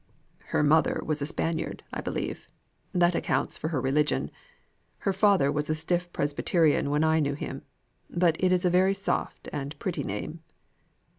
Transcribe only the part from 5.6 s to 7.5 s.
a stiff Presbyterian when I knew